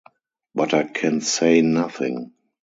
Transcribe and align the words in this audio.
But 0.55 0.73
I 0.73 0.85
can 0.85 1.21
say 1.21 1.61
nothing. 1.61 2.33